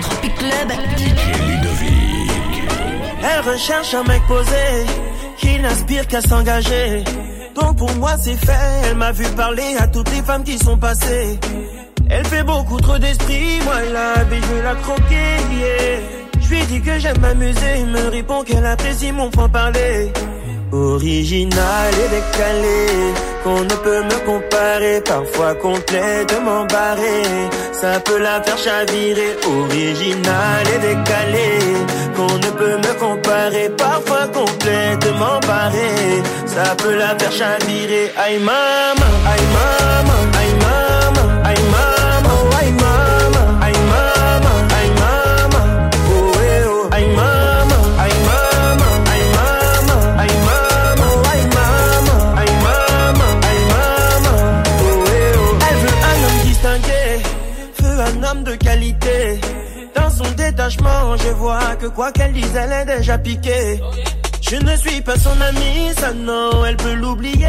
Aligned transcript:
Tropic 0.00 0.34
Club. 0.34 0.72
Elle 3.22 3.50
recherche 3.50 3.94
un 3.94 4.04
mec 4.04 4.22
posé, 4.28 4.86
qui 5.38 5.58
n'aspire 5.60 6.06
qu'à 6.06 6.20
s'engager. 6.20 7.04
Donc 7.54 7.76
pour 7.78 7.92
moi 7.96 8.16
c'est 8.20 8.36
fait, 8.36 8.52
elle 8.84 8.96
m'a 8.96 9.12
vu 9.12 9.24
parler 9.36 9.76
à 9.78 9.86
toutes 9.86 10.10
les 10.10 10.22
femmes 10.22 10.44
qui 10.44 10.58
sont 10.58 10.76
passées. 10.76 11.38
Elle 12.10 12.26
fait 12.26 12.42
beaucoup 12.42 12.80
trop 12.80 12.98
d'esprit, 12.98 13.60
moi 13.64 13.80
la 13.92 14.24
vie 14.24 14.40
je 14.42 14.54
vais 14.54 14.62
la 14.62 14.74
croquer, 14.74 15.36
yeah. 15.58 16.00
Je 16.40 16.48
lui 16.54 16.62
dis 16.64 16.80
que 16.82 16.98
j'aime 16.98 17.18
m'amuser, 17.20 17.80
il 17.80 17.86
me 17.86 18.08
répond 18.08 18.42
qu'elle 18.42 18.66
apprécie 18.66 19.12
mon 19.12 19.30
franc-parler. 19.30 20.12
Original 20.72 21.92
et 22.02 22.08
décalé, 22.08 22.86
qu'on 23.44 23.60
ne 23.60 23.74
peut 23.84 24.02
me 24.04 24.24
comparer, 24.24 25.02
parfois 25.02 25.54
complètement 25.54 26.64
barré. 26.64 27.22
Ça 27.72 28.00
peut 28.00 28.18
la 28.18 28.42
faire 28.42 28.56
chavirer, 28.56 29.36
original 29.46 30.64
et 30.74 30.78
décalé, 30.78 31.58
qu'on 32.16 32.38
ne 32.38 32.50
peut 32.56 32.78
me 32.78 32.98
comparer, 32.98 33.68
parfois 33.76 34.26
complètement 34.28 35.40
barré. 35.46 36.22
Ça 36.46 36.74
peut 36.78 36.96
la 36.96 37.18
faire 37.18 37.32
chavirer, 37.32 38.10
aïe 38.16 38.38
maman, 38.38 39.12
aïe 39.30 39.46
maman, 39.52 40.31
que 61.82 61.88
quoi 61.88 62.12
qu'elle 62.12 62.32
dise, 62.32 62.54
elle 62.54 62.72
est 62.72 62.96
déjà 62.96 63.18
piquée. 63.18 63.80
Je 64.40 64.56
ne 64.56 64.76
suis 64.76 65.00
pas 65.00 65.18
son 65.18 65.40
amie, 65.40 65.92
ça 65.98 66.12
non, 66.12 66.64
elle 66.64 66.76
peut 66.76 66.94
l'oublier. 66.94 67.48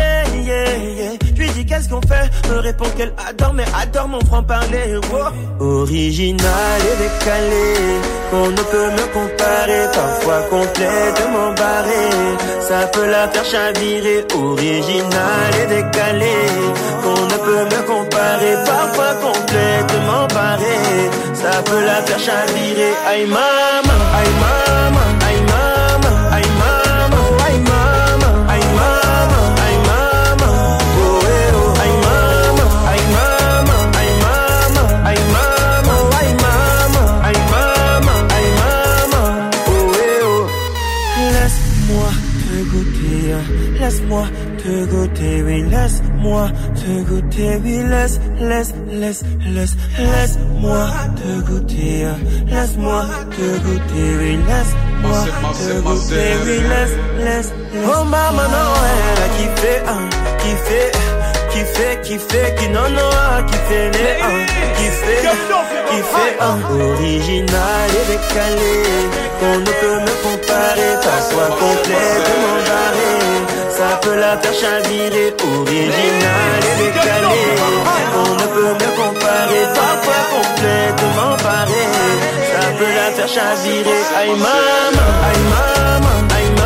Qu'est-ce 1.84 1.96
qu'on 1.96 2.08
fait, 2.08 2.50
me 2.50 2.60
répond 2.60 2.86
qu'elle 2.96 3.12
adore, 3.28 3.54
mais 3.54 3.66
adore 3.78 4.08
mon 4.08 4.22
franc-parler. 4.22 5.00
Original 5.60 6.80
et 6.80 6.98
décalé, 7.04 7.74
qu'on 8.32 8.48
ne 8.48 8.64
peut 8.72 8.90
me 8.90 9.06
comparer, 9.12 9.88
parfois 9.94 10.42
complètement 10.50 11.52
barré. 11.58 12.06
Ça 12.62 12.88
peut 12.88 13.06
la 13.06 13.28
faire 13.28 13.44
chavirer, 13.44 14.26
original 14.34 15.52
et 15.62 15.68
décalé, 15.68 16.36
qu'on 17.04 17.26
ne 17.26 17.38
peut 17.44 17.66
me 17.76 17.82
comparer, 17.86 18.56
parfois 18.66 19.16
complètement 19.16 20.28
barré. 20.34 21.10
Ça 21.34 21.62
peut 21.66 21.84
la 21.84 22.02
faire 22.04 22.20
chavirer, 22.20 22.94
aïe 23.10 23.26
maman, 23.26 24.00
aïe 24.16 24.34
maman, 24.40 25.13
laisse, 48.50 48.74
laisse, 48.92 49.24
laisse, 49.46 49.54
laisse, 49.54 49.76
laisse-moi 49.98 50.88
te 51.16 51.42
goûter, 51.48 52.06
laisse-moi 52.48 53.06
te 53.32 53.48
goûter, 53.66 54.10
oui, 54.20 54.38
laisse-moi 54.48 55.26
te 55.54 55.82
goûter, 55.82 56.30
oui, 56.46 56.58
laisse, 56.70 56.96
laisse, 57.18 57.54
laisse. 57.74 57.88
Oh 57.88 58.04
maman, 58.04 58.48
non, 58.56 58.70
elle 58.92 59.24
a 59.24 59.30
kiffé, 59.38 59.74
hein, 59.88 60.10
kiffé, 60.42 60.82
kiffé, 61.52 61.88
kiffé, 62.04 62.56
qui 62.58 62.68
non, 62.70 62.90
non, 62.90 63.10
ah, 63.14 63.42
kiffé, 63.44 63.92
les, 63.92 64.22
hein, 64.22 64.46
kiffé, 64.78 65.16
kiffé, 65.90 66.26
hein. 66.40 66.58
original 66.72 67.90
et 67.90 68.06
décalé, 68.12 68.76
qu'on 69.40 69.58
ne 69.60 69.66
peut 69.66 70.00
me 70.06 70.14
comparer, 70.24 70.94
parfois 71.04 71.50
complètement 71.60 72.58
barré. 72.68 73.33
Ça 73.84 73.98
peut 73.98 74.16
la 74.16 74.38
faire 74.38 74.54
chavirer, 74.54 75.36
original 75.44 76.62
et 76.70 76.76
décalé. 76.84 77.42
On 78.16 78.32
ne 78.42 78.48
peut 78.56 78.74
me 78.82 78.90
comparer, 78.96 79.64
parfois 79.76 80.24
complètement 80.38 81.34
barré. 81.44 81.84
Ça 82.54 82.64
peut 82.78 82.94
la 82.96 83.08
faire 83.12 83.28
chavirer, 83.28 84.02
aïe 84.20 84.30
maman, 84.30 85.10
aïe 85.28 85.44
maman, 85.54 86.18
aïe 86.34 86.52
maman, 86.52 86.63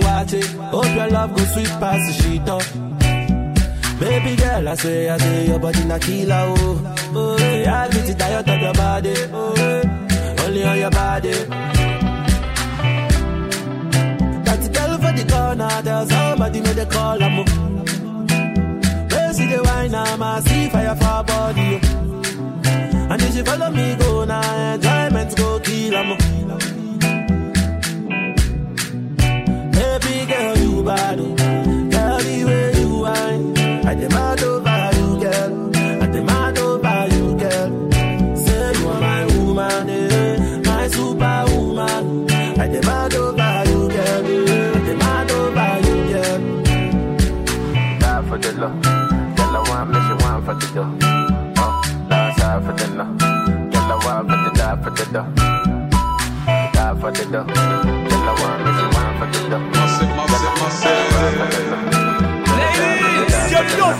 wache. 0.00 0.42
Hope 0.70 0.94
your 0.94 1.08
love 1.10 1.34
go 1.36 1.44
sweet 1.44 1.68
past 1.80 2.02
the 2.06 2.12
sheet 2.22 2.48
up. 2.48 2.62
Baby 4.00 4.36
girl, 4.36 4.68
I 4.68 4.74
say, 4.74 5.08
I 5.08 5.16
say 5.18 5.46
your 5.46 5.58
body 5.58 5.84
na 5.84 5.98
killer 5.98 6.54
oh. 6.58 6.80
Oh, 7.16 7.36
yeah, 7.38 7.82
I 7.84 7.88
get 7.90 8.08
it 8.10 8.18
tired 8.18 8.48
of 8.48 8.60
your 8.60 8.72
body. 8.74 9.14
Oh, 9.32 9.82
only 10.44 10.64
on 10.64 10.78
your 10.78 10.90
body. 10.90 11.32
That 14.44 14.60
girl 14.74 14.98
for 14.98 15.12
the 15.12 15.24
corner, 15.32 15.82
there's 15.82 16.08
somebody 16.10 16.60
made 16.60 16.78
a 16.78 16.86
call. 16.86 17.22
I'm 17.22 17.36
Where 19.10 19.32
see 19.32 19.46
the 19.46 19.62
wine, 19.64 19.94
I'm 19.94 20.22
a 20.22 20.42
see 20.42 20.68
fire 20.70 20.96
for 20.96 21.22
body. 21.24 21.80
oh. 21.82 23.10
And 23.10 23.22
if 23.22 23.34
she 23.34 23.42
follow 23.42 23.70
me, 23.70 23.94
go 23.96 24.24
now, 24.24 24.74
enjoyment 24.74 25.36
go 25.36 25.60
kill 25.60 25.94
'em. 25.94 26.18
Baby 26.18 26.53
for 50.44 50.54
the 50.54 50.66
dough. 50.74 50.98
Oh, 51.56 51.82
die 52.08 52.34
side 52.36 52.64
for 52.64 52.72
the 52.72 52.86
no. 52.94 53.04
Tell 53.70 53.88
her 53.88 53.98
one, 54.04 54.26
but 54.26 54.38
the 54.44 54.50
die 54.58 54.76
for 54.82 54.90
the 54.90 55.04
dough. 55.14 55.28
Die 56.74 56.94
for 57.00 57.10
the 57.12 57.24
dough. 57.32 57.46
Tell 57.48 58.24
her 58.28 58.34
one, 58.44 58.60
but 58.64 58.76
for 59.18 59.26
the 59.32 59.40
dough. 59.48 59.64
Tell 59.72 59.88
her 59.88 60.38
die 60.44 61.36
for 61.38 61.48
the 61.48 61.60
dough. 61.70 62.04
Ladies, 62.58 63.36
you 63.52 63.62
know 63.78 63.90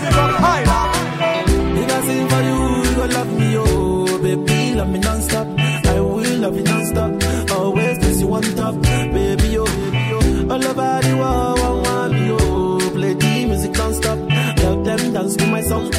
If 1.81 1.91
I 1.91 2.01
sing 2.05 2.25
for 2.29 2.41
you, 2.49 2.59
you 2.83 2.95
gon' 2.95 3.11
love 3.11 3.31
me, 3.39 3.57
oh 3.57 4.19
Baby, 4.21 4.75
love 4.75 4.89
me 4.89 4.99
non-stop 4.99 5.47
I 5.87 5.99
will 5.99 6.37
love 6.39 6.55
you 6.55 6.63
non-stop 6.63 7.11
Always 7.51 7.97
place 7.99 8.21
you 8.21 8.33
on 8.33 8.43
top 8.43 8.75
Baby, 8.81 9.57
oh, 9.57 9.65
baby, 9.65 10.11
oh 10.13 10.51
All 10.51 10.63
over 10.63 10.99
the 11.01 11.15
world, 11.17 11.59
one 11.59 11.83
want 11.83 12.13
me, 12.13 12.31
oh 12.31 12.91
Play 12.93 13.13
the 13.13 13.45
music 13.47 13.71
non-stop 13.71 14.19
Tell 14.57 14.83
them 14.83 15.13
dance 15.13 15.35
to 15.35 15.45
my 15.47 15.61
song 15.61 15.91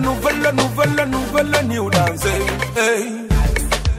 nouvelle, 0.00 0.52
nouvelle, 0.54 1.08
nouvelle 1.08 1.66
new 1.68 1.90
dance. 1.90 2.24
Hey. 2.76 3.12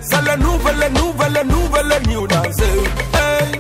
C'est 0.02 0.22
la 0.26 0.38
nouvelle, 0.38 0.92
nouvelle, 0.94 1.46
nouvelle 1.46 2.02
new 2.08 2.28
dance. 2.28 2.62
Hey. 2.62 3.52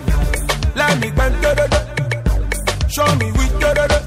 Let 0.76 0.96
me 1.00 1.12
bend 1.12 1.36
da 1.42 1.54
da 1.56 1.68
da. 1.68 1.80
Show 2.88 3.16
me 3.20 3.32
we 3.32 3.46
da 3.60 3.74
da 3.74 3.88
da. 3.88 4.00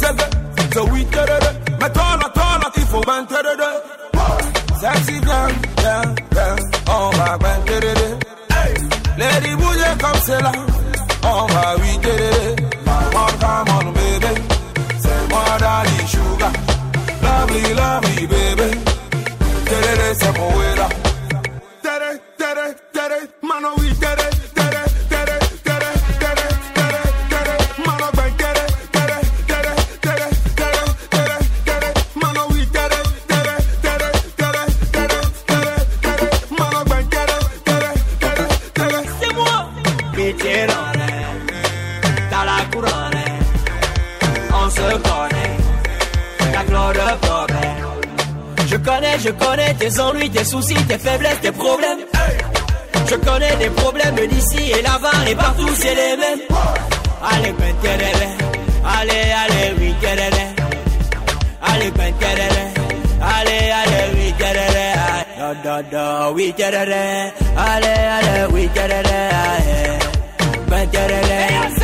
Zega, 0.00 0.26
the 0.74 0.82
we 0.92 1.04
da 1.04 1.26
da 1.26 1.38
da. 1.40 1.50
Mais 1.80 1.90
toi 1.90 2.16
là, 2.20 2.28
toi 2.34 3.00
bend 3.06 3.26
da 3.30 3.42
da 3.42 3.54
da. 3.56 3.70
Sexy 4.80 5.20
bien, 5.20 5.48
bien, 5.76 6.02
bien. 6.30 6.56
on 6.88 7.10
va 7.18 7.38
bend 7.38 7.64
da 7.66 7.80
da 7.80 7.94
da. 7.94 8.08
Lady 9.18 9.54
bouge 9.56 9.88
comme 10.00 10.20
c'est 10.26 10.42
là, 10.42 10.52
on 11.22 11.46
va 11.52 11.74
oui 11.80 11.98
da 12.02 12.12
da. 12.16 12.23
quiero, 40.44 40.80
dans 42.30 42.44
la 42.50 42.58
couronne, 42.70 43.24
on 44.60 44.70
se 44.70 44.88
connaît, 45.08 45.56
la 46.52 46.62
Claude 46.68 47.02
Bobet. 47.22 47.76
Je 48.70 48.76
connais, 48.76 49.18
je 49.18 49.30
connais 49.30 49.74
tes 49.74 50.00
ennuis, 50.00 50.30
tes 50.30 50.44
soucis, 50.44 50.82
tes 50.88 50.98
faiblesses, 50.98 51.40
tes 51.40 51.52
problèmes. 51.52 52.02
Je 53.10 53.16
connais 53.16 53.56
des 53.56 53.70
problèmes 53.70 54.16
d'ici 54.28 54.72
et 54.78 54.82
là-bas 54.82 55.18
et 55.28 55.34
partout 55.34 55.68
c'est 55.74 55.94
les 55.94 56.16
mêmes. 56.22 56.44
Allez, 57.30 57.52
ben, 57.58 57.74
allez, 58.96 59.26
allez, 59.42 59.74
oui, 59.78 59.94
terele. 60.00 60.44
Allez, 61.62 61.90
ben, 61.90 62.12
allez, 63.34 63.70
allez, 63.80 64.06
oui, 64.14 64.34
terele. 64.38 64.86
Da, 65.38 65.54
da, 65.64 65.82
da, 65.82 66.30
oui, 66.32 66.52
terele. 66.56 67.32
Allez, 67.56 68.00
allez, 68.16 68.52
oui, 68.52 68.68
terele. 68.74 70.13
But 70.68 70.92
you're 70.92 71.08
the 71.08 71.20
last. 71.28 71.83